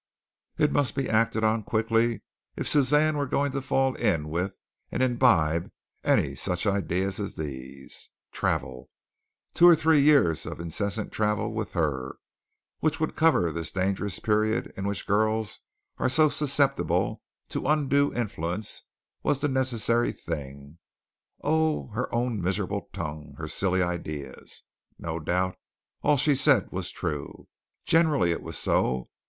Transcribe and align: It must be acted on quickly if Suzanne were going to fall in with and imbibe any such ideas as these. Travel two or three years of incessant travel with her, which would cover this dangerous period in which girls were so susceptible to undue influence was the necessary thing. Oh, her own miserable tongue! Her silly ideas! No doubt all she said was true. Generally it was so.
It 0.57 0.71
must 0.71 0.95
be 0.95 1.07
acted 1.07 1.43
on 1.43 1.61
quickly 1.61 2.23
if 2.55 2.67
Suzanne 2.67 3.15
were 3.17 3.27
going 3.27 3.51
to 3.51 3.61
fall 3.61 3.93
in 3.93 4.29
with 4.29 4.57
and 4.91 5.03
imbibe 5.03 5.69
any 6.03 6.33
such 6.33 6.65
ideas 6.65 7.19
as 7.19 7.35
these. 7.35 8.09
Travel 8.31 8.89
two 9.53 9.67
or 9.67 9.75
three 9.75 9.99
years 10.01 10.47
of 10.47 10.59
incessant 10.59 11.11
travel 11.11 11.53
with 11.53 11.73
her, 11.73 12.15
which 12.79 12.99
would 12.99 13.15
cover 13.15 13.51
this 13.51 13.71
dangerous 13.71 14.17
period 14.17 14.73
in 14.75 14.87
which 14.87 15.05
girls 15.05 15.59
were 15.99 16.09
so 16.09 16.29
susceptible 16.29 17.21
to 17.49 17.67
undue 17.67 18.11
influence 18.11 18.81
was 19.21 19.37
the 19.37 19.47
necessary 19.47 20.11
thing. 20.11 20.79
Oh, 21.43 21.89
her 21.89 22.11
own 22.11 22.41
miserable 22.41 22.89
tongue! 22.91 23.35
Her 23.37 23.47
silly 23.47 23.83
ideas! 23.83 24.63
No 24.97 25.19
doubt 25.19 25.59
all 26.01 26.17
she 26.17 26.33
said 26.33 26.71
was 26.71 26.89
true. 26.89 27.47
Generally 27.85 28.31
it 28.31 28.41
was 28.41 28.57
so. 28.57 29.11